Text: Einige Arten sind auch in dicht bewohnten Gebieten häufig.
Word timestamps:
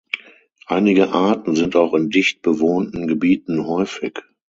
Einige 0.65 1.11
Arten 1.11 1.55
sind 1.55 1.75
auch 1.75 1.93
in 1.93 2.09
dicht 2.09 2.41
bewohnten 2.41 3.05
Gebieten 3.07 3.67
häufig. 3.67 4.15